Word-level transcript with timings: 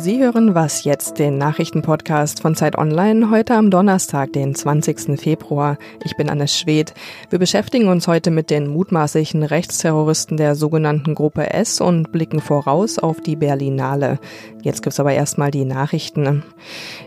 Sie 0.00 0.20
hören 0.20 0.54
Was 0.54 0.84
jetzt, 0.84 1.18
den 1.18 1.38
Nachrichtenpodcast 1.38 2.40
von 2.40 2.54
Zeit 2.54 2.78
Online, 2.78 3.30
heute 3.30 3.54
am 3.54 3.68
Donnerstag, 3.68 4.32
den 4.32 4.54
20. 4.54 5.20
Februar. 5.20 5.76
Ich 6.04 6.16
bin 6.16 6.30
Anne 6.30 6.46
Schwed. 6.46 6.94
Wir 7.30 7.40
beschäftigen 7.40 7.88
uns 7.88 8.06
heute 8.06 8.30
mit 8.30 8.48
den 8.48 8.68
mutmaßlichen 8.68 9.42
Rechtsterroristen 9.42 10.36
der 10.36 10.54
sogenannten 10.54 11.16
Gruppe 11.16 11.52
S 11.52 11.80
und 11.80 12.12
blicken 12.12 12.40
voraus 12.40 13.00
auf 13.00 13.20
die 13.20 13.34
Berlinale. 13.34 14.20
Jetzt 14.62 14.82
gibt's 14.82 15.00
aber 15.00 15.14
erstmal 15.14 15.50
die 15.50 15.64
Nachrichten. 15.64 16.44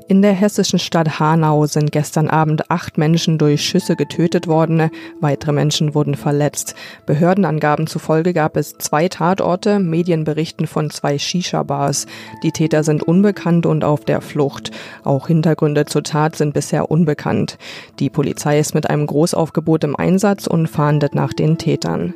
In 0.10 0.22
der 0.22 0.34
hessischen 0.34 0.80
Stadt 0.80 1.20
Hanau 1.20 1.68
sind 1.68 1.94
gestern 1.94 2.28
Abend 2.28 2.70
acht 2.72 2.98
Menschen 2.98 3.38
durch 3.38 3.64
Schüsse 3.64 3.96
getötet 3.96 4.48
worden. 4.48 4.90
Weitere 5.22 5.54
Menschen 5.54 5.96
wurden 5.96 6.16
verletzt. 6.16 6.76
Behördenangaben 7.06 7.88
zufolge 7.88 8.34
gab 8.34 8.58
es 8.58 8.78
zwei 8.78 9.08
Tatorte. 9.08 9.80
Medien 9.80 10.26
berichten 10.26 10.68
von 10.68 10.90
zwei 10.90 11.18
Shisha-Bars. 11.18 12.08
Die 12.44 12.52
Täter 12.52 12.81
sind 12.84 13.04
unbekannt 13.04 13.66
und 13.66 13.84
auf 13.84 14.06
der 14.06 14.22
Flucht. 14.22 14.72
Auch 15.04 15.28
Hintergründe 15.28 15.86
zur 15.86 16.04
Tat 16.04 16.36
sind 16.36 16.54
bisher 16.54 16.92
unbekannt. 16.92 17.58
Die 18.00 18.10
Polizei 18.10 18.60
ist 18.60 18.74
mit 18.74 18.90
einem 18.90 19.08
Großaufgebot 19.08 19.84
im 19.84 19.96
Einsatz 19.96 20.48
und 20.48 20.68
fahndet 20.68 21.16
nach 21.16 21.34
den 21.34 21.58
Tätern. 21.58 22.14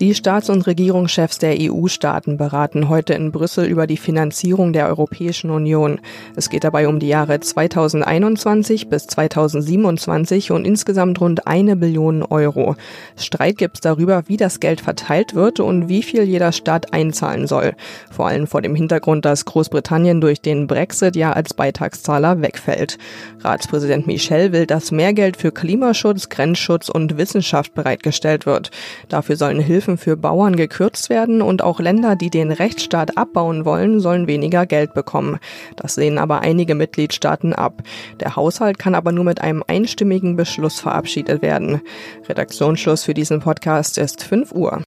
Die 0.00 0.14
Staats- 0.14 0.50
und 0.50 0.66
Regierungschefs 0.66 1.38
der 1.38 1.56
EU-Staaten 1.60 2.36
beraten 2.36 2.88
heute 2.88 3.14
in 3.14 3.30
Brüssel 3.30 3.66
über 3.66 3.86
die 3.86 3.96
Finanzierung 3.96 4.72
der 4.72 4.88
Europäischen 4.88 5.50
Union. 5.50 6.00
Es 6.34 6.50
geht 6.50 6.64
dabei 6.64 6.88
um 6.88 6.98
die 6.98 7.08
Jahre 7.08 7.38
2021 7.38 8.88
bis 8.88 9.06
2027 9.06 10.50
und 10.50 10.66
insgesamt 10.66 11.20
rund 11.20 11.46
eine 11.46 11.76
Billion 11.76 12.22
Euro. 12.22 12.76
Streit 13.16 13.58
gibt 13.58 13.76
es 13.76 13.80
darüber, 13.80 14.24
wie 14.26 14.36
das 14.36 14.60
Geld 14.60 14.80
verteilt 14.80 15.34
wird 15.34 15.60
und 15.60 15.88
wie 15.88 16.02
viel 16.02 16.22
jeder 16.24 16.52
Staat 16.52 16.92
einzahlen 16.92 17.46
soll. 17.46 17.74
Vor 18.10 18.26
allem 18.26 18.46
vor 18.46 18.62
dem 18.62 18.74
Hintergrund, 18.74 19.24
dass 19.24 19.44
Großbritannien 19.44 19.91
durch 19.92 20.40
den 20.40 20.66
Brexit 20.66 21.16
ja 21.16 21.32
als 21.32 21.52
Beitragszahler 21.52 22.40
wegfällt. 22.40 22.96
Ratspräsident 23.40 24.06
Michel 24.06 24.50
will, 24.52 24.66
dass 24.66 24.90
mehr 24.90 25.12
Geld 25.12 25.36
für 25.36 25.52
Klimaschutz, 25.52 26.30
Grenzschutz 26.30 26.88
und 26.88 27.18
Wissenschaft 27.18 27.74
bereitgestellt 27.74 28.46
wird. 28.46 28.70
Dafür 29.10 29.36
sollen 29.36 29.60
Hilfen 29.60 29.98
für 29.98 30.16
Bauern 30.16 30.56
gekürzt 30.56 31.10
werden 31.10 31.42
und 31.42 31.62
auch 31.62 31.78
Länder, 31.78 32.16
die 32.16 32.30
den 32.30 32.52
Rechtsstaat 32.52 33.18
abbauen 33.18 33.66
wollen, 33.66 34.00
sollen 34.00 34.26
weniger 34.26 34.64
Geld 34.64 34.94
bekommen. 34.94 35.38
Das 35.76 35.94
sehen 35.94 36.16
aber 36.16 36.40
einige 36.40 36.74
Mitgliedstaaten 36.74 37.52
ab. 37.52 37.82
Der 38.20 38.34
Haushalt 38.34 38.78
kann 38.78 38.94
aber 38.94 39.12
nur 39.12 39.24
mit 39.24 39.42
einem 39.42 39.62
einstimmigen 39.66 40.36
Beschluss 40.36 40.80
verabschiedet 40.80 41.42
werden. 41.42 41.82
Redaktionsschluss 42.28 43.04
für 43.04 43.14
diesen 43.14 43.40
Podcast 43.40 43.98
ist 43.98 44.22
5 44.24 44.52
Uhr. 44.52 44.82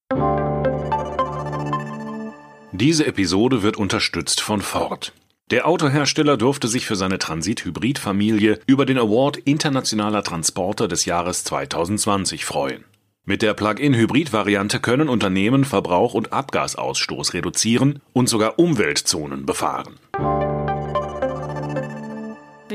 Diese 2.77 3.05
Episode 3.05 3.63
wird 3.63 3.77
unterstützt 3.77 4.41
von 4.41 4.59
Ford. 4.59 5.13
Der 5.49 5.65
Autohersteller 5.65 6.35
durfte 6.35 6.67
sich 6.67 6.85
für 6.85 6.97
seine 6.97 7.19
Transit-Hybrid-Familie 7.19 8.59
über 8.67 8.85
den 8.85 8.97
Award 8.97 9.37
Internationaler 9.37 10.23
Transporter 10.23 10.89
des 10.89 11.05
Jahres 11.05 11.45
2020 11.45 12.43
freuen. 12.43 12.83
Mit 13.23 13.41
der 13.41 13.53
Plug-in-Hybrid-Variante 13.53 14.81
können 14.81 15.07
Unternehmen 15.07 15.63
Verbrauch 15.63 16.15
und 16.15 16.33
Abgasausstoß 16.33 17.33
reduzieren 17.33 18.01
und 18.11 18.27
sogar 18.27 18.59
Umweltzonen 18.59 19.45
befahren. 19.45 19.95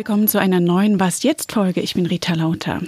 Willkommen 0.01 0.29
zu 0.29 0.39
einer 0.39 0.61
neuen 0.61 0.98
Was 0.98 1.25
jetzt 1.25 1.53
Folge. 1.53 1.83
Ich 1.83 1.93
bin 1.93 2.06
Rita 2.06 2.33
Lauter. 2.33 2.81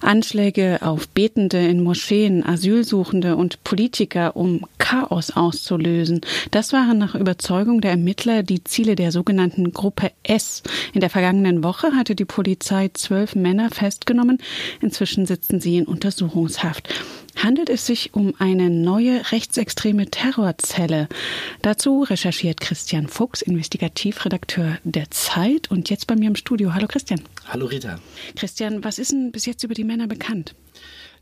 Anschläge 0.00 0.80
auf 0.82 1.08
Betende 1.08 1.64
in 1.64 1.80
Moscheen, 1.84 2.44
Asylsuchende 2.44 3.36
und 3.36 3.62
Politiker, 3.62 4.34
um 4.34 4.66
Chaos 4.78 5.30
auszulösen. 5.30 6.22
Das 6.50 6.72
waren 6.72 6.98
nach 6.98 7.14
Überzeugung 7.14 7.80
der 7.80 7.92
Ermittler 7.92 8.42
die 8.42 8.64
Ziele 8.64 8.96
der 8.96 9.12
sogenannten 9.12 9.72
Gruppe 9.72 10.10
S. 10.24 10.64
In 10.92 11.00
der 11.00 11.08
vergangenen 11.08 11.62
Woche 11.62 11.92
hatte 11.94 12.16
die 12.16 12.24
Polizei 12.24 12.90
zwölf 12.94 13.36
Männer 13.36 13.70
festgenommen. 13.70 14.38
Inzwischen 14.80 15.26
sitzen 15.26 15.60
sie 15.60 15.76
in 15.76 15.84
Untersuchungshaft 15.84 16.88
handelt 17.42 17.70
es 17.70 17.86
sich 17.86 18.14
um 18.14 18.34
eine 18.38 18.70
neue 18.70 19.30
rechtsextreme 19.32 20.10
Terrorzelle. 20.10 21.08
Dazu 21.62 22.02
recherchiert 22.02 22.60
Christian 22.60 23.08
Fuchs, 23.08 23.42
Investigativredakteur 23.42 24.78
der 24.84 25.10
Zeit 25.10 25.70
und 25.70 25.90
jetzt 25.90 26.06
bei 26.06 26.16
mir 26.16 26.28
im 26.28 26.36
Studio. 26.36 26.74
Hallo 26.74 26.86
Christian. 26.86 27.22
Hallo 27.46 27.66
Rita. 27.66 27.98
Christian, 28.36 28.84
was 28.84 28.98
ist 28.98 29.12
denn 29.12 29.32
bis 29.32 29.46
jetzt 29.46 29.64
über 29.64 29.74
die 29.74 29.84
Männer 29.84 30.06
bekannt? 30.06 30.54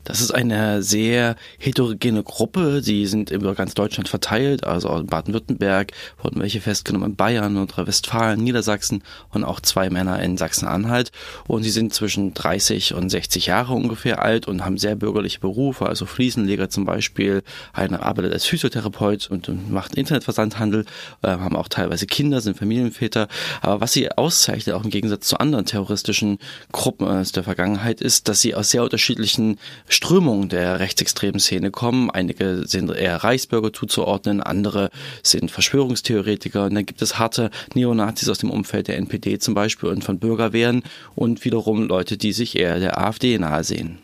Das 0.05 0.21
ist 0.21 0.31
eine 0.31 0.81
sehr 0.81 1.35
heterogene 1.57 2.23
Gruppe. 2.23 2.81
Sie 2.81 3.05
sind 3.05 3.31
über 3.31 3.53
ganz 3.53 3.73
Deutschland 3.73 4.07
verteilt. 4.07 4.63
Also 4.63 4.95
in 4.95 5.07
Baden-Württemberg 5.07 5.91
wurden 6.23 6.39
welche 6.41 6.61
festgenommen 6.61 7.11
in 7.11 7.15
Bayern, 7.15 7.53
Nordrhein-Westfalen, 7.53 8.41
Niedersachsen 8.41 9.03
und 9.31 9.43
auch 9.43 9.59
zwei 9.59 9.89
Männer 9.89 10.21
in 10.21 10.37
Sachsen-Anhalt. 10.37 11.11
Und 11.47 11.63
sie 11.63 11.69
sind 11.69 11.93
zwischen 11.93 12.33
30 12.33 12.93
und 12.93 13.09
60 13.09 13.47
Jahre 13.47 13.73
ungefähr 13.73 14.21
alt 14.21 14.47
und 14.47 14.63
haben 14.63 14.77
sehr 14.77 14.95
bürgerliche 14.95 15.41
Berufe. 15.41 15.85
Also 15.85 16.05
Fliesenleger 16.05 16.69
zum 16.69 16.85
Beispiel. 16.85 17.43
Einer 17.73 18.03
arbeitet 18.03 18.33
als 18.33 18.45
Physiotherapeut 18.45 19.29
und 19.29 19.69
macht 19.69 19.95
Internetversandhandel. 19.95 20.85
Äh, 21.21 21.27
haben 21.27 21.55
auch 21.55 21.67
teilweise 21.67 22.07
Kinder, 22.07 22.39
sind 22.41 22.57
Familienväter. 22.57 23.27
Aber 23.61 23.81
was 23.81 23.93
sie 23.93 24.09
auszeichnet, 24.11 24.75
auch 24.75 24.83
im 24.83 24.89
Gegensatz 24.89 25.27
zu 25.27 25.39
anderen 25.39 25.65
terroristischen 25.65 26.39
Gruppen 26.71 27.05
aus 27.05 27.33
der 27.33 27.43
Vergangenheit, 27.43 28.01
ist, 28.01 28.29
dass 28.29 28.39
sie 28.39 28.55
aus 28.55 28.69
sehr 28.69 28.83
unterschiedlichen 28.83 29.59
Strömungen 29.89 30.49
der 30.49 30.79
rechtsextremen 30.79 31.39
Szene 31.39 31.71
kommen. 31.71 32.09
Einige 32.09 32.65
sind 32.65 32.89
eher 32.91 33.17
Reichsbürger 33.17 33.73
zuzuordnen, 33.73 34.41
andere 34.41 34.89
sind 35.23 35.51
Verschwörungstheoretiker. 35.51 36.65
Und 36.65 36.75
dann 36.75 36.85
gibt 36.85 37.01
es 37.01 37.19
harte 37.19 37.49
Neonazis 37.73 38.29
aus 38.29 38.37
dem 38.37 38.51
Umfeld 38.51 38.87
der 38.87 38.97
NPD 38.97 39.39
zum 39.39 39.53
Beispiel 39.53 39.89
und 39.89 40.03
von 40.03 40.19
Bürgerwehren 40.19 40.83
und 41.15 41.43
wiederum 41.43 41.87
Leute, 41.87 42.17
die 42.17 42.31
sich 42.31 42.57
eher 42.57 42.79
der 42.79 42.99
AfD 42.99 43.37
nahe 43.37 43.63
sehen. 43.63 43.99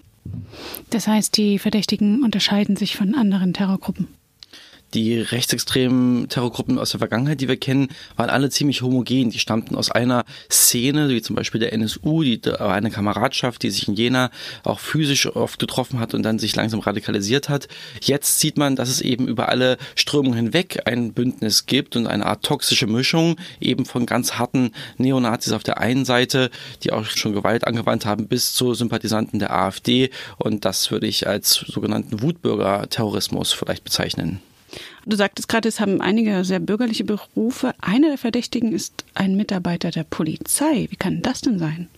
Das 0.90 1.07
heißt, 1.07 1.38
die 1.38 1.59
Verdächtigen 1.59 2.24
unterscheiden 2.24 2.75
sich 2.75 2.97
von 2.97 3.16
anderen 3.16 3.53
Terrorgruppen. 3.53 4.07
Die 4.95 5.19
rechtsextremen 5.19 6.29
Terrorgruppen 6.29 6.79
aus 6.79 6.91
der 6.91 7.00
Vergangenheit, 7.00 7.41
die 7.41 7.50
wir 7.50 7.57
kennen, 7.57 7.89
waren 8.16 8.29
alle 8.29 8.50
ziemlich 8.50 8.81
homogen. 8.81 9.29
Die 9.29 9.39
stammten 9.39 9.75
aus 9.75 9.91
einer 9.91 10.23
Szene, 10.50 11.09
wie 11.09 11.22
zum 11.22 11.35
Beispiel 11.35 11.59
der 11.59 11.73
NSU, 11.73 12.23
die 12.23 12.39
eine 12.57 12.89
Kameradschaft, 12.91 13.61
die 13.63 13.72
sich 13.72 13.89
in 13.89 13.95
Jena 13.95 14.31
auch 14.63 14.79
physisch 14.79 15.28
oft 15.28 15.59
getroffen 15.59 16.00
hat 16.00 16.13
und 16.13 16.23
dann 16.23 16.39
sich 16.39 16.56
langsam 16.56 16.79
radikalisiert 16.79 17.50
hat. 17.50 17.67
Jetzt 18.01 18.39
sieht 18.39 18.57
man, 18.57 18.78
dass 18.78 18.88
es 18.88 19.01
eben 19.01 19.28
über 19.28 19.50
alle 19.50 19.78
Strömungen 19.95 20.38
hinweg 20.38 20.83
ein 20.85 21.12
Bündnis 21.12 21.66
gibt 21.66 21.97
und 21.97 22.07
eine 22.07 22.25
Art 22.25 22.45
toxische 22.45 22.88
Mischung 22.88 23.35
eben 23.59 23.83
von 23.83 24.06
ganz 24.06 24.35
harten 24.35 24.72
Neonazis 24.97 25.51
auf 25.51 25.63
der 25.63 25.79
einen 25.79 26.06
Seite, 26.06 26.50
die 26.83 26.94
auch 26.94 27.03
schon 27.03 27.33
Gewalt 27.33 27.67
angewandt 27.67 28.06
haben, 28.06 28.29
bis 28.29 28.53
zu 28.53 28.73
Sympathisanten 28.73 29.39
der 29.39 29.53
AfD. 29.53 30.09
Und 30.38 30.63
das 30.63 30.89
würde 30.89 31.07
ich 31.07 31.27
als 31.27 31.51
sogenannten 31.51 32.22
Wutbürger-Terrorismus 32.22 33.51
vielleicht 33.51 33.83
bezeichnen. 33.83 34.39
Du 35.08 35.16
sagtest 35.16 35.48
gerade, 35.48 35.70
es 35.70 35.80
haben 35.80 36.02
einige 36.02 36.44
sehr 36.44 36.60
bürgerliche 36.60 37.04
Berufe. 37.04 37.74
Einer 37.80 38.10
der 38.10 38.18
Verdächtigen 38.18 38.74
ist 38.74 39.06
ein 39.14 39.36
Mitarbeiter 39.36 39.92
der 39.92 40.04
Polizei. 40.04 40.88
Wie 40.90 40.96
kann 40.96 41.22
das 41.22 41.42
denn 41.42 41.60
sein? 41.60 41.90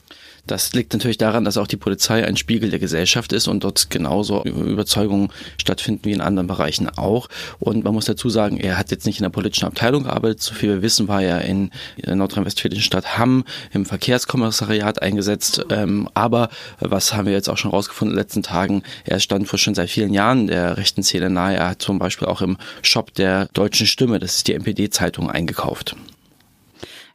Das 0.48 0.74
liegt 0.74 0.94
natürlich 0.94 1.18
daran, 1.18 1.44
dass 1.44 1.58
auch 1.58 1.68
die 1.68 1.78
Polizei 1.78 2.26
ein 2.26 2.38
Spiegel 2.38 2.70
der 2.70 2.80
Gesellschaft 2.80 3.34
ist 3.34 3.48
und 3.48 3.64
dort 3.64 3.90
genauso 3.90 4.44
Überzeugungen 4.44 5.30
stattfinden 5.58 6.06
wie 6.06 6.14
in 6.14 6.22
anderen 6.22 6.48
Bereichen 6.48 6.90
auch. 6.90 7.28
Und 7.60 7.84
man 7.84 7.94
muss 7.94 8.06
dazu 8.06 8.30
sagen, 8.30 8.58
er 8.58 8.78
hat 8.78 8.90
jetzt 8.92 9.06
nicht 9.06 9.20
in 9.20 9.24
der 9.24 9.30
politischen 9.30 9.66
Abteilung 9.66 10.04
gearbeitet. 10.04 10.42
So 10.42 10.54
viel 10.54 10.70
wir 10.70 10.82
wissen, 10.82 11.08
war 11.08 11.22
er 11.22 11.42
in 11.42 11.72
der 11.98 12.16
nordrhein-westfälischen 12.16 12.84
Stadt 12.84 13.18
Hamm 13.18 13.44
im 13.74 13.86
Verkehrskommissariat 13.86 15.02
eingesetzt. 15.02 15.66
Ähm, 15.70 16.10
aber 16.14 16.50
was 16.80 17.14
haben 17.14 17.26
wir 17.26 17.34
jetzt 17.34 17.50
auch 17.50 17.58
schon 17.58 17.72
rausgefunden 17.72 18.14
in 18.14 18.18
den 18.18 18.24
letzten 18.24 18.44
Tagen? 18.44 18.84
Er 19.04 19.20
stand 19.20 19.48
vor 19.48 19.60
schon 19.60 19.76
seit 19.76 19.90
vielen 19.90 20.14
Jahren 20.14 20.48
der 20.48 20.78
rechten 20.78 21.04
Szene 21.04 21.30
nahe. 21.30 21.58
Er 21.58 21.70
hat 21.70 21.82
zum 21.82 22.00
Beispiel 22.00 22.28
auch 22.28 22.42
im 22.42 22.58
Shop 22.82 23.14
der 23.14 23.48
Deutschen 23.54 23.86
Stimme, 23.86 24.20
das 24.20 24.38
ist 24.38 24.48
die 24.48 24.54
NPD-Zeitung, 24.54 25.30
eingekauft. 25.30 25.96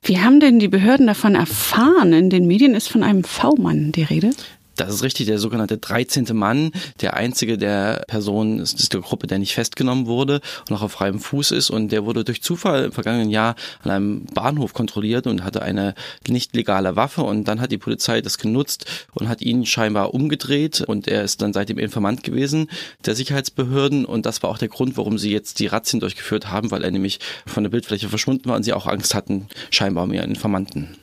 Wie 0.05 0.19
haben 0.19 0.41
denn 0.41 0.59
die 0.59 0.67
Behörden 0.67 1.07
davon 1.07 1.37
erfahren? 1.37 2.13
In 2.13 2.29
den 2.29 2.49
Medien 2.49 2.75
ist 2.75 2.89
von 2.89 3.05
einem 3.05 3.23
V-Mann 3.23 3.93
die 3.93 4.03
Rede. 4.03 4.31
Das 4.77 4.95
ist 4.95 5.03
richtig, 5.03 5.27
der 5.27 5.39
sogenannte 5.39 5.77
13. 5.77 6.29
Mann, 6.33 6.73
der 7.01 7.15
einzige 7.15 7.59
der 7.59 8.05
Personen 8.09 8.59
ist, 8.59 8.93
der 8.93 9.01
Gruppe, 9.01 9.27
der 9.27 9.39
nicht 9.39 9.55
festgenommen 9.55 10.07
wurde 10.07 10.41
und 10.61 10.71
noch 10.71 10.83
auf 10.83 10.93
freiem 10.93 11.21
Fuß 11.21 11.51
ist 11.51 11.71
und 11.71 11.93
der 11.93 12.07
wurde 12.07 12.25
durch 12.25 12.43
Zufall 12.43 12.85
im 12.85 12.93
vergangenen 12.93 13.29
Jahr 13.31 13.55
an 13.83 13.91
einem 13.91 14.25
Bahnhof 14.27 14.73
kontrolliert 14.73 15.27
und 15.27 15.45
hatte 15.45 15.63
eine 15.63 15.95
nicht 16.27 16.57
legale 16.57 16.97
Waffe 16.97 17.23
und 17.23 17.45
dann 17.45 17.61
hat 17.61 17.71
die 17.71 17.79
Polizei 17.79 18.23
das 18.23 18.39
genutzt 18.39 18.87
und 19.13 19.29
hat 19.29 19.43
ihn 19.43 19.67
scheinbar 19.67 20.15
umgedreht 20.15 20.81
und 20.81 21.07
er 21.07 21.23
ist 21.23 21.43
dann 21.43 21.53
seitdem 21.53 21.79
Informant 21.79 22.23
gewesen 22.23 22.69
der 23.05 23.15
Sicherheitsbehörden 23.15 24.07
und 24.07 24.25
das 24.25 24.43
war 24.43 24.51
auch 24.51 24.59
der 24.59 24.69
Grund, 24.69 24.97
warum 24.97 25.19
sie 25.19 25.33
jetzt 25.33 25.59
die 25.59 25.67
Razzien 25.67 26.01
durchgeführt 26.01 26.51
haben, 26.51 26.71
weil 26.71 26.85
er 26.85 26.91
nämlich 26.91 27.21
von 27.47 27.63
der 27.63 27.71
Bildfläche 27.71 28.09
verschwunden 28.09 28.49
war 28.49 28.57
und 28.57 28.63
sie 28.63 28.73
auch 28.73 28.87
Angst 28.87 29.15
hatten, 29.15 29.49
scheinbar 29.71 30.05
um 30.05 30.13
ihren 30.13 30.31
Informanten. 30.31 30.97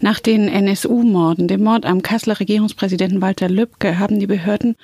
Nach 0.00 0.20
den 0.20 0.48
NSU-Morden, 0.48 1.48
dem 1.48 1.62
Mord 1.62 1.86
am 1.86 2.02
Kasseler 2.02 2.40
Regierungspräsidenten 2.40 3.20
Walter 3.22 3.48
Lübcke, 3.48 3.98
haben 3.98 4.18
die 4.18 4.26
Behörden 4.26 4.76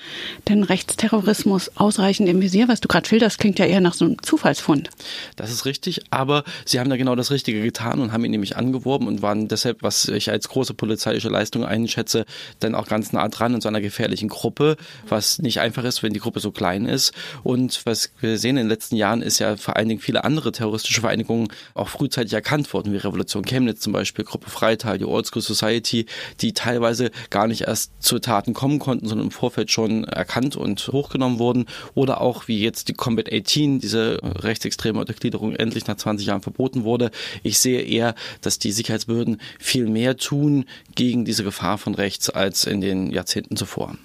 den 0.49 0.63
Rechtsterrorismus 0.63 1.71
ausreichend 1.77 2.29
im 2.29 2.41
Visier. 2.41 2.69
Was 2.69 2.81
du 2.81 2.89
gerade 2.89 3.09
schilderst, 3.09 3.39
klingt 3.39 3.59
ja 3.59 3.67
eher 3.67 3.81
nach 3.81 3.95
so 3.95 4.05
einem 4.05 4.23
Zufallsfund. 4.23 4.91
Das 5.37 5.51
ist 5.51 5.65
richtig, 5.65 6.03
aber 6.11 6.45
sie 6.65 6.81
haben 6.81 6.91
da 6.91 6.97
genau 6.97 7.15
das 7.15 7.31
Richtige 7.31 7.63
getan 7.63 8.01
und 8.01 8.13
haben 8.13 8.25
ihn 8.25 8.31
nämlich 8.31 8.57
angeworben 8.57 9.07
und 9.07 9.23
waren 9.23 9.49
deshalb, 9.49 9.83
was 9.83 10.09
ich 10.09 10.31
als 10.31 10.49
große 10.49 10.75
polizeiliche 10.75 11.29
Leistung 11.29 11.65
einschätze, 11.65 12.25
dann 12.61 12.75
auch 12.75 12.87
ganz 12.87 13.13
nah 13.13 13.29
dran 13.29 13.55
in 13.55 13.61
so 13.61 13.69
einer 13.69 13.81
gefährlichen 13.81 14.29
Gruppe, 14.29 14.77
was 15.09 15.39
nicht 15.39 15.61
einfach 15.61 15.85
ist, 15.85 16.03
wenn 16.03 16.13
die 16.13 16.21
Gruppe 16.21 16.41
so 16.41 16.51
klein 16.51 16.87
ist. 16.87 17.13
Und 17.43 17.85
was 17.85 18.11
wir 18.21 18.39
sehen 18.39 18.57
in 18.57 18.65
den 18.65 18.69
letzten 18.69 18.97
Jahren 18.97 19.23
ist 19.23 19.39
ja 19.39 19.57
vor 19.57 19.77
allen 19.77 19.89
Dingen 19.89 20.01
viele 20.01 20.25
andere 20.25 20.53
terroristische 20.53 21.01
Vereinigungen 21.01 21.49
auch 21.75 21.89
frühzeitig 21.89 22.33
erkannt 22.33 22.73
worden, 22.73 22.93
wie 22.93 22.97
Revolution 22.99 23.45
Chemnitz 23.45 23.81
zum 23.81 23.93
Beispiel, 23.93 24.25
Gruppe 24.25 24.51
Freital, 24.79 24.99
die 24.99 25.05
Old 25.05 25.27
School 25.27 25.43
Society, 25.43 26.07
die 26.41 26.53
teilweise 26.53 27.11
gar 27.31 27.47
nicht 27.47 27.63
erst 27.63 27.93
zu 28.01 28.19
Taten 28.19 28.55
kommen 28.55 28.79
konnten, 28.79 29.09
sondern 29.09 29.27
im 29.27 29.31
Vorfeld 29.31 29.71
schon 29.71 30.05
erkannt 30.05 30.57
und 30.57 30.89
hochgenommen 30.89 31.39
wurden. 31.39 31.67
Oder 31.95 32.21
auch 32.21 32.49
wie 32.49 32.61
jetzt 32.61 32.89
die 32.89 32.95
Combat 32.95 33.33
18, 33.33 33.81
diese 33.81 34.19
rechtsextreme 34.23 35.01
Untergliederung 35.01 35.55
endlich 35.55 35.87
nach 35.87 35.97
20 35.97 36.27
Jahren 36.27 36.43
verboten 36.43 36.85
wurde. 36.85 37.11
Ich 37.43 37.59
sehe 37.59 37.83
eher, 37.83 38.15
dass 38.41 38.59
die 38.59 38.73
Sicherheitsbehörden 38.73 39.41
viel 39.59 39.87
mehr 39.87 40.17
tun 40.17 40.65
gegen 40.95 41.25
diese 41.25 41.45
Gefahr 41.45 41.79
von 41.79 41.95
rechts 41.95 42.31
als 42.31 42.65
in 42.65 42.81
den 42.81 43.11
Jahrzehnten 43.11 43.57
zuvor. 43.57 43.97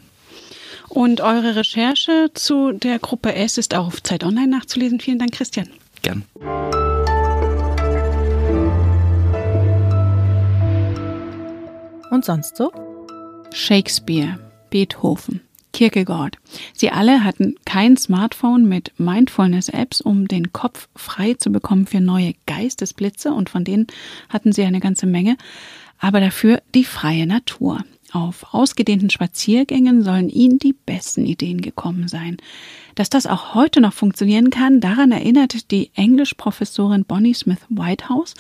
Und 0.90 1.22
eure 1.22 1.56
Recherche 1.56 2.30
zu 2.34 2.72
der 2.72 3.00
Gruppe 3.00 3.34
S 3.34 3.58
ist 3.58 3.74
auch 3.76 3.88
auf 3.88 4.04
Zeit 4.04 4.24
Online 4.24 4.48
nachzulesen. 4.48 5.00
Vielen 5.00 5.20
Dank, 5.20 5.32
Christian. 5.32 5.68
Gern. 6.02 6.26
Und 12.14 12.24
sonst 12.24 12.58
so? 12.58 12.72
Shakespeare, 13.52 14.38
Beethoven, 14.70 15.42
Kierkegaard. 15.72 16.38
Sie 16.72 16.92
alle 16.92 17.24
hatten 17.24 17.56
kein 17.66 17.98
Smartphone 17.98 18.70
mit 18.70 18.92
Mindfulness-Apps, 19.00 20.00
um 20.00 20.28
den 20.28 20.54
Kopf 20.54 20.90
frei 20.96 21.34
zu 21.34 21.52
bekommen 21.52 21.88
für 21.88 22.02
neue 22.02 22.36
Geistesblitze 22.46 23.34
und 23.34 23.50
von 23.50 23.64
denen 23.64 23.88
hatten 24.30 24.52
sie 24.52 24.62
eine 24.62 24.80
ganze 24.80 25.08
Menge, 25.08 25.38
aber 25.98 26.20
dafür 26.20 26.62
die 26.76 26.84
freie 26.84 27.26
Natur. 27.26 27.84
Auf 28.14 28.54
ausgedehnten 28.54 29.10
Spaziergängen 29.10 30.04
sollen 30.04 30.30
ihnen 30.30 30.60
die 30.60 30.74
besten 30.74 31.26
Ideen 31.26 31.62
gekommen 31.62 32.08
sein. 32.08 32.38
Dass 32.94 33.10
das 33.10 33.26
auch 33.26 33.56
heute 33.56 33.82
noch 33.82 33.94
funktionieren 33.94 34.52
kann, 34.52 34.82
daran 34.82 35.12
erinnert 35.12 35.72
die 35.72 35.90
Englischprofessorin 35.96 37.06
Bonnie 37.06 37.34
Smith 37.34 37.62
Whitehouse 37.70 38.36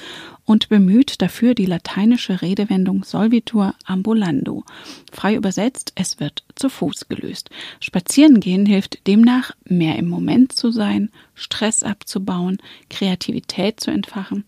und 0.46 0.70
bemüht 0.70 1.24
dafür 1.24 1.56
die 1.56 1.66
lateinische 1.66 2.44
Redewendung 2.44 3.04
Solvitur 3.04 3.74
ambulando. 3.84 4.64
Frei 5.12 5.34
übersetzt, 5.34 5.94
es 5.96 6.20
wird 6.20 6.44
zu 6.54 6.70
Fuß 6.70 7.10
gelöst. 7.10 7.50
Spazierengehen 7.80 8.68
hilft 8.68 9.08
demnach, 9.08 9.54
mehr 9.66 9.98
im 9.98 10.08
Moment 10.08 10.52
zu 10.52 10.70
sein, 10.70 11.10
Stress 11.34 11.82
abzubauen, 11.82 12.60
Kreativität 12.92 13.80
zu 13.80 13.90
entfachen 13.90 14.44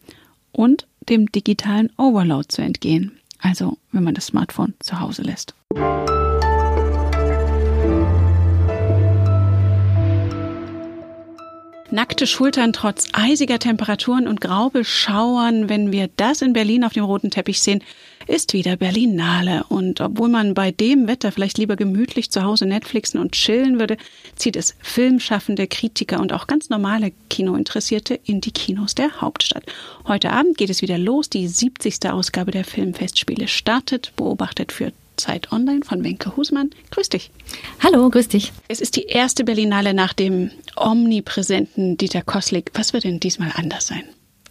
und 0.51 0.85
dem 1.09 1.31
digitalen 1.31 1.91
Overload 1.97 2.47
zu 2.49 2.61
entgehen 2.61 3.17
also 3.45 3.77
wenn 3.91 4.03
man 4.03 4.15
das 4.15 4.25
Smartphone 4.27 4.73
zu 4.79 4.99
Hause 4.99 5.21
lässt. 5.21 5.53
Nackte 11.91 12.25
Schultern 12.25 12.73
trotz 12.73 13.07
eisiger 13.13 13.59
Temperaturen 13.59 14.27
und 14.27 14.41
Graubelschauern, 14.41 15.69
wenn 15.69 15.91
wir 15.91 16.09
das 16.17 16.41
in 16.41 16.53
Berlin 16.53 16.83
auf 16.83 16.93
dem 16.93 17.03
roten 17.03 17.29
Teppich 17.29 17.61
sehen, 17.61 17.83
ist 18.27 18.53
wieder 18.53 18.77
Berlinale. 18.77 19.65
Und 19.69 20.01
obwohl 20.01 20.29
man 20.29 20.53
bei 20.53 20.71
dem 20.71 21.07
Wetter 21.07 21.31
vielleicht 21.31 21.57
lieber 21.57 21.75
gemütlich 21.75 22.31
zu 22.31 22.43
Hause 22.43 22.65
Netflixen 22.65 23.19
und 23.19 23.33
chillen 23.33 23.79
würde, 23.79 23.97
zieht 24.35 24.55
es 24.55 24.75
Filmschaffende, 24.81 25.67
Kritiker 25.67 26.19
und 26.19 26.33
auch 26.33 26.47
ganz 26.47 26.69
normale 26.69 27.11
Kinointeressierte 27.29 28.19
in 28.25 28.41
die 28.41 28.51
Kinos 28.51 28.95
der 28.95 29.21
Hauptstadt. 29.21 29.63
Heute 30.07 30.31
Abend 30.31 30.57
geht 30.57 30.69
es 30.69 30.81
wieder 30.81 30.97
los. 30.97 31.29
Die 31.29 31.47
70. 31.47 32.09
Ausgabe 32.09 32.51
der 32.51 32.65
Filmfestspiele 32.65 33.47
startet, 33.47 34.13
beobachtet 34.15 34.71
für 34.71 34.91
Zeit 35.17 35.51
Online 35.51 35.81
von 35.83 36.03
Wenke 36.03 36.35
Husmann. 36.35 36.71
Grüß 36.91 37.09
dich. 37.09 37.31
Hallo, 37.81 38.09
grüß 38.09 38.27
dich. 38.27 38.51
Es 38.67 38.81
ist 38.81 38.95
die 38.95 39.05
erste 39.05 39.43
Berlinale 39.43 39.93
nach 39.93 40.13
dem 40.13 40.51
omnipräsenten 40.75 41.97
Dieter 41.97 42.21
Koslik. 42.21 42.71
Was 42.73 42.93
wird 42.93 43.05
denn 43.05 43.19
diesmal 43.19 43.51
anders 43.55 43.87
sein? 43.87 44.03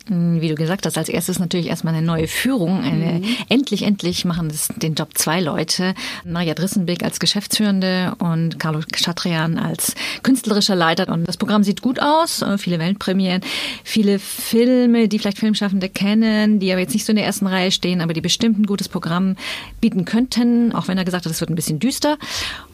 Hm, 0.06 0.43
wie 0.43 0.49
du 0.49 0.55
gesagt 0.55 0.85
hast, 0.85 0.99
als 0.99 1.09
erstes 1.09 1.39
natürlich 1.39 1.69
erstmal 1.69 1.95
eine 1.95 2.05
neue 2.05 2.29
Führung. 2.29 2.83
Eine, 2.83 3.21
mhm. 3.21 3.37
Endlich, 3.49 3.83
endlich 3.83 4.27
machen 4.27 4.49
das, 4.49 4.69
den 4.77 4.95
Job 4.95 5.17
zwei 5.17 5.41
Leute. 5.41 5.95
Maria 6.25 6.53
Drissenbeck 6.53 7.03
als 7.03 7.21
Geschäftsführende 7.21 8.15
und 8.19 8.59
Carlo 8.59 8.81
Chatrian 8.93 9.59
als 9.59 9.95
künstlerischer 10.23 10.75
Leiter. 10.75 11.09
Und 11.09 11.27
das 11.27 11.39
Programm 11.39 11.65
sieht 11.65 11.81
gut 11.81 12.01
aus. 12.01 12.43
Äh, 12.43 12.59
viele 12.59 12.79
Weltpremieren, 12.79 13.41
viele 13.83 14.19
Filme, 14.19 15.09
die 15.09 15.19
vielleicht 15.19 15.39
Filmschaffende 15.39 15.89
kennen, 15.89 16.59
die 16.61 16.71
aber 16.71 16.83
jetzt 16.83 16.93
nicht 16.93 17.07
so 17.07 17.12
in 17.12 17.17
der 17.17 17.25
ersten 17.25 17.47
Reihe 17.47 17.71
stehen, 17.71 18.03
aber 18.03 18.12
die 18.12 18.21
bestimmt 18.21 18.59
ein 18.59 18.67
gutes 18.67 18.91
Programm 18.91 19.37
bieten 19.81 20.05
könnten. 20.05 20.75
Auch 20.75 20.87
wenn 20.87 20.99
er 20.99 21.07
gesagt 21.07 21.25
hat, 21.25 21.33
es 21.33 21.41
wird 21.41 21.50
ein 21.50 21.57
bisschen 21.57 21.79
düster. 21.79 22.19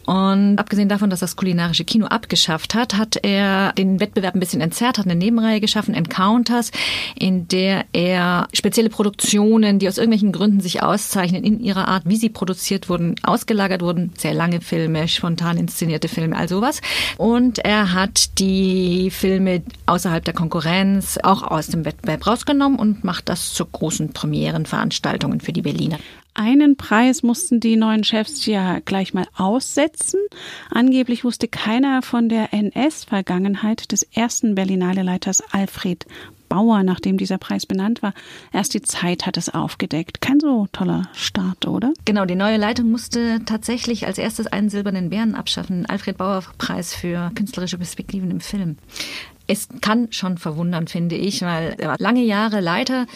Und 0.06 0.58
abgesehen 0.58 0.88
davon, 0.88 1.10
dass 1.10 1.20
das 1.20 1.36
kulinarische 1.36 1.84
Kino 1.84 2.06
abgeschafft 2.06 2.74
hat, 2.74 2.96
hat 2.96 3.16
er 3.22 3.72
den 3.74 4.00
Wettbewerb 4.00 4.34
ein 4.34 4.40
bisschen 4.40 4.60
entzerrt, 4.60 4.98
hat 4.98 5.06
eine 5.06 5.14
Nebenreihe 5.14 5.60
geschaffen, 5.60 5.94
Encounters, 5.94 6.72
in 7.14 7.46
der 7.48 7.84
er 7.92 8.48
spezielle 8.52 8.90
Produktionen, 8.90 9.78
die 9.78 9.88
aus 9.88 9.98
irgendwelchen 9.98 10.32
Gründen 10.32 10.60
sich 10.60 10.82
auszeichnen, 10.82 11.44
in 11.44 11.60
ihrer 11.60 11.88
Art, 11.88 12.04
wie 12.06 12.16
sie 12.16 12.28
produziert 12.28 12.88
wurden, 12.88 13.14
ausgelagert 13.22 13.82
wurden, 13.82 14.12
sehr 14.16 14.34
lange 14.34 14.60
Filme, 14.60 15.06
spontan 15.08 15.56
inszenierte 15.56 16.08
Filme, 16.08 16.36
all 16.36 16.48
sowas. 16.48 16.80
Und 17.16 17.58
er 17.58 17.92
hat 17.92 18.38
die 18.38 19.10
Filme 19.10 19.62
außerhalb 19.86 20.24
der 20.24 20.34
Konkurrenz 20.34 21.18
auch 21.22 21.42
aus 21.42 21.68
dem 21.68 21.84
Wettbewerb 21.84 22.26
rausgenommen 22.26 22.78
und 22.78 23.04
macht 23.04 23.28
das 23.28 23.52
zu 23.52 23.64
großen 23.64 24.12
Premierenveranstaltungen 24.12 25.40
für 25.40 25.52
die 25.52 25.62
Berliner. 25.62 25.98
Einen 26.34 26.76
Preis 26.76 27.22
mussten 27.22 27.60
die 27.60 27.76
neuen 27.76 28.04
Chefs 28.04 28.46
ja 28.46 28.78
gleich 28.80 29.14
mal 29.14 29.26
aussetzen. 29.36 30.20
Angeblich 30.70 31.24
wusste 31.24 31.48
keiner 31.48 32.02
von 32.02 32.28
der 32.28 32.52
NS-Vergangenheit 32.52 33.92
des 33.92 34.02
ersten 34.02 34.54
Berlinale-Leiters 34.54 35.42
Alfred 35.52 36.06
Bauer, 36.48 36.82
nachdem 36.82 37.16
dieser 37.16 37.38
Preis 37.38 37.64
benannt 37.64 38.02
war. 38.02 38.12
Erst 38.52 38.74
die 38.74 38.82
Zeit 38.82 39.24
hat 39.24 39.36
es 39.36 39.48
aufgedeckt. 39.48 40.20
Kein 40.20 40.40
so 40.40 40.66
toller 40.72 41.08
Start, 41.14 41.66
oder? 41.66 41.92
Genau, 42.04 42.24
die 42.26 42.34
neue 42.34 42.56
Leitung 42.56 42.90
musste 42.90 43.40
tatsächlich 43.46 44.06
als 44.06 44.18
erstes 44.18 44.48
einen 44.48 44.68
silbernen 44.68 45.10
Bären 45.10 45.34
abschaffen, 45.34 45.82
den 45.82 45.86
Alfred 45.86 46.18
Bauer 46.18 46.42
Preis 46.58 46.94
für 46.94 47.30
künstlerische 47.34 47.78
Perspektiven 47.78 48.30
im 48.30 48.40
Film. 48.40 48.76
Es 49.46 49.68
kann 49.80 50.12
schon 50.12 50.38
verwundern, 50.38 50.86
finde 50.86 51.16
ich, 51.16 51.42
weil 51.42 51.76
er 51.78 51.88
war 51.88 51.96
lange 51.98 52.22
Jahre 52.22 52.60
Leiter 52.60 53.06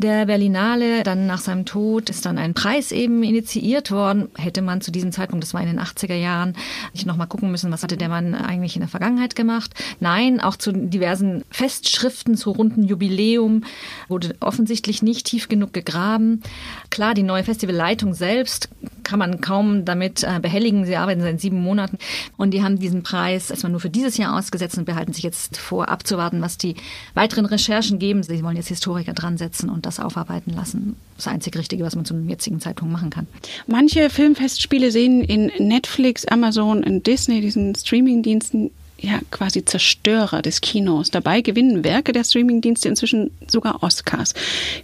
der 0.00 0.26
Berlinale. 0.26 1.02
Dann 1.02 1.26
nach 1.26 1.40
seinem 1.40 1.64
Tod 1.64 2.10
ist 2.10 2.26
dann 2.26 2.38
ein 2.38 2.54
Preis 2.54 2.90
eben 2.92 3.22
initiiert 3.22 3.90
worden. 3.90 4.28
Hätte 4.36 4.62
man 4.62 4.80
zu 4.80 4.90
diesem 4.90 5.12
Zeitpunkt, 5.12 5.44
das 5.44 5.54
war 5.54 5.60
in 5.60 5.68
den 5.68 5.80
80er 5.80 6.14
Jahren, 6.14 6.54
nicht 6.92 7.06
nochmal 7.06 7.26
gucken 7.26 7.50
müssen, 7.50 7.70
was 7.70 7.82
hatte 7.82 7.96
der 7.96 8.08
Mann 8.08 8.34
eigentlich 8.34 8.76
in 8.76 8.80
der 8.80 8.88
Vergangenheit 8.88 9.36
gemacht. 9.36 9.72
Nein, 10.00 10.40
auch 10.40 10.56
zu 10.56 10.72
diversen 10.72 11.44
Festschriften, 11.50 12.36
zu 12.36 12.50
runden 12.50 12.82
Jubiläum 12.82 13.64
wurde 14.08 14.34
offensichtlich 14.40 15.02
nicht 15.02 15.26
tief 15.26 15.48
genug 15.48 15.72
gegraben. 15.72 16.42
Klar, 16.90 17.14
die 17.14 17.22
neue 17.22 17.44
Festivalleitung 17.44 18.14
selbst 18.14 18.68
kann 19.10 19.18
man 19.18 19.40
kaum 19.40 19.84
damit 19.84 20.22
äh, 20.22 20.38
behelligen. 20.40 20.86
Sie 20.86 20.94
arbeiten 20.94 21.20
seit 21.20 21.40
sieben 21.40 21.60
Monaten 21.60 21.98
und 22.36 22.52
die 22.52 22.62
haben 22.62 22.78
diesen 22.78 23.02
Preis 23.02 23.50
erstmal 23.50 23.72
nur 23.72 23.80
für 23.80 23.90
dieses 23.90 24.16
Jahr 24.16 24.38
ausgesetzt 24.38 24.78
und 24.78 24.84
behalten 24.84 25.12
sich 25.12 25.24
jetzt 25.24 25.56
vor, 25.56 25.88
abzuwarten, 25.88 26.40
was 26.42 26.58
die 26.58 26.76
weiteren 27.14 27.44
Recherchen 27.44 27.98
geben. 27.98 28.22
Sie 28.22 28.44
wollen 28.44 28.54
jetzt 28.54 28.68
Historiker 28.68 29.12
dran 29.12 29.36
setzen 29.36 29.68
und 29.68 29.84
das 29.84 29.98
aufarbeiten 29.98 30.52
lassen. 30.52 30.94
Das 31.16 31.26
einzig 31.26 31.56
Richtige, 31.56 31.82
was 31.82 31.96
man 31.96 32.04
zum 32.04 32.28
jetzigen 32.28 32.60
Zeitpunkt 32.60 32.92
machen 32.92 33.10
kann. 33.10 33.26
Manche 33.66 34.10
Filmfestspiele 34.10 34.92
sehen 34.92 35.22
in 35.22 35.50
Netflix, 35.58 36.24
Amazon, 36.26 36.84
in 36.84 37.02
Disney, 37.02 37.40
diesen 37.40 37.74
Streamingdiensten 37.74 38.70
ja 39.00 39.18
quasi 39.32 39.64
Zerstörer 39.64 40.40
des 40.40 40.60
Kinos. 40.60 41.10
Dabei 41.10 41.40
gewinnen 41.40 41.82
Werke 41.82 42.12
der 42.12 42.22
Streamingdienste 42.22 42.88
inzwischen 42.88 43.32
sogar 43.48 43.82
Oscars. 43.82 44.34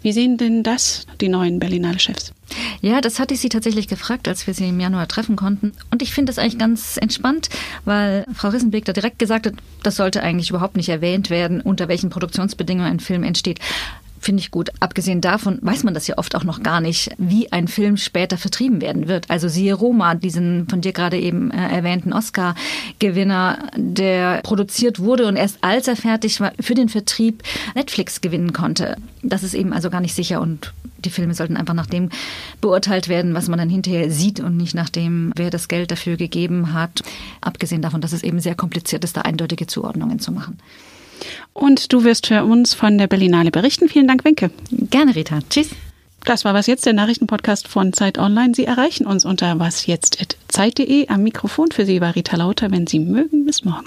Wie 0.02 0.12
sehen 0.12 0.37
denn 0.37 0.64
das 0.64 1.06
die 1.21 1.28
neuen 1.28 1.61
Berlinale 1.61 2.00
Chefs? 2.00 2.33
Ja, 2.81 3.00
das 3.00 3.19
hatte 3.19 3.35
ich 3.35 3.41
sie 3.41 3.49
tatsächlich 3.49 3.88
gefragt, 3.88 4.29
als 4.29 4.47
wir 4.47 4.55
sie 4.55 4.69
im 4.69 4.81
Januar 4.81 5.09
treffen 5.09 5.37
konnten. 5.37 5.73
Und 5.91 6.03
ich 6.03 6.12
finde 6.12 6.31
das 6.31 6.38
eigentlich 6.38 6.59
ganz 6.59 6.97
entspannt, 6.97 7.49
weil 7.85 8.25
Frau 8.35 8.49
Rissenbeck 8.49 8.85
da 8.85 8.93
direkt 8.93 9.19
gesagt 9.19 9.47
hat, 9.47 9.55
das 9.83 9.97
sollte 9.97 10.23
eigentlich 10.23 10.50
überhaupt 10.50 10.76
nicht 10.76 10.88
erwähnt 10.88 11.31
werden, 11.31 11.61
unter 11.61 11.88
welchen 11.88 12.11
Produktionsbedingungen 12.11 12.91
ein 12.91 13.00
Film 13.00 13.25
entsteht. 13.25 13.59
Finde 14.21 14.41
ich 14.41 14.51
gut. 14.51 14.71
Abgesehen 14.81 15.21
davon 15.21 15.59
weiß 15.63 15.85
man 15.85 15.95
das 15.95 16.07
ja 16.07 16.19
oft 16.19 16.35
auch 16.35 16.45
noch 16.45 16.63
gar 16.63 16.81
nicht, 16.81 17.11
wie 17.19 17.53
ein 17.53 17.69
Film 17.69 17.97
später 17.97 18.39
vertrieben 18.39 18.81
werden 18.81 19.09
wird. 19.09 19.31
Also 19.31 19.49
siehe 19.49 19.75
Roma, 19.75 20.15
diesen 20.15 20.69
von 20.69 20.81
dir 20.81 20.93
gerade 20.93 21.19
eben 21.19 21.51
äh, 21.51 21.69
erwähnten 21.69 22.13
Oscar-Gewinner, 22.13 23.59
der 23.77 24.41
produziert 24.43 24.99
wurde 24.99 25.27
und 25.27 25.37
erst 25.37 25.59
als 25.61 25.89
er 25.89 25.97
fertig 25.97 26.41
war, 26.41 26.53
für 26.61 26.75
den 26.75 26.89
Vertrieb 26.89 27.43
Netflix 27.75 28.21
gewinnen 28.21 28.53
konnte. 28.53 28.97
Das 29.23 29.43
ist 29.43 29.55
eben 29.55 29.73
also 29.73 29.91
gar 29.91 30.01
nicht 30.01 30.15
sicher 30.15 30.41
und 30.41 30.73
die 30.99 31.11
Filme 31.11 31.35
sollten 31.35 31.57
einfach 31.57 31.75
nach 31.75 31.87
dem 31.87 32.11
beurteilt 32.61 33.09
werden, 33.09 33.35
was 33.35 33.49
man 33.49 33.59
dann 33.59 33.69
hinterher 33.69 34.11
sieht 34.11 34.41
und 34.41 34.57
nicht 34.57 34.75
nach 34.75 34.89
dem, 34.89 35.33
wer 35.37 35.51
das 35.51 35.69
Geld 35.69 35.91
dafür 35.91 36.17
gegeben 36.17 36.73
hat. 36.73 37.03
Abgesehen 37.41 37.83
davon, 37.83 38.01
dass 38.01 38.13
es 38.13 38.23
eben 38.23 38.41
sehr 38.41 38.55
kompliziert 38.55 39.05
ist, 39.05 39.17
da 39.17 39.23
eindeutige 39.23 39.67
Zuordnungen 39.67 40.19
zu 40.19 40.33
machen. 40.33 40.59
Und 41.53 41.93
du 41.93 42.05
wirst 42.05 42.27
für 42.27 42.45
uns 42.45 42.75
von 42.75 42.99
der 42.99 43.07
Berlinale 43.07 43.51
berichten. 43.51 43.89
Vielen 43.89 44.09
Dank, 44.09 44.25
Wenke. 44.25 44.51
Gerne, 44.71 45.15
Rita. 45.15 45.41
Tschüss. 45.49 45.71
Das 46.25 46.45
war 46.45 46.55
was 46.55 46.67
jetzt, 46.67 46.85
der 46.87 46.93
Nachrichtenpodcast 46.93 47.69
von 47.69 47.93
Zeit 47.93 48.19
Online. 48.19 48.53
Sie 48.55 48.65
erreichen 48.65 49.07
uns 49.07 49.25
unter 49.25 49.61
wasjetzt.zeit.de. 49.61 51.09
Am 51.09 51.23
Mikrofon 51.23 51.71
für 51.71 51.87
Sie 51.87 52.01
war 52.01 52.17
Rita 52.17 52.37
Lauter. 52.37 52.73
Wenn 52.73 52.87
Sie 52.87 52.99
mögen, 52.99 53.47
bis 53.47 53.65
morgen. 53.65 53.87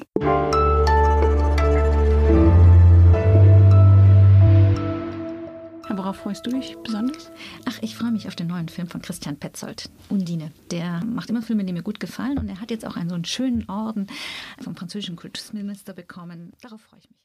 Worauf 6.10 6.24
freust 6.24 6.44
du 6.48 6.50
dich 6.50 6.75
besonders? 6.78 7.30
Ach, 7.66 7.78
ich 7.84 7.96
freue 7.96 8.10
mich 8.10 8.28
auf 8.28 8.36
den 8.36 8.48
neuen 8.48 8.68
Film 8.68 8.88
von 8.88 9.00
Christian 9.00 9.38
Petzold, 9.38 9.92
Undine. 10.10 10.51
Der 10.72 11.06
macht 11.06 11.30
immer 11.30 11.44
Filme, 11.44 11.63
die 11.66 11.72
mir 11.72 11.84
gut 11.84 12.00
gefallen 12.00 12.39
und 12.39 12.50
er 12.50 12.60
hat 12.60 12.72
jetzt 12.72 12.84
auch 12.84 12.96
einen 12.96 13.10
so 13.10 13.13
einen 13.13 13.25
schönen 13.25 13.70
Orden 13.70 14.08
vom 14.60 14.75
französischen 14.75 15.16
Kultusminister 15.16 15.94
bekommen. 15.94 16.51
Darauf 16.63 16.82
freue 16.82 16.98
ich 16.98 17.12
mich. 17.12 17.20